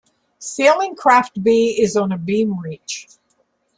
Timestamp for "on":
1.95-2.11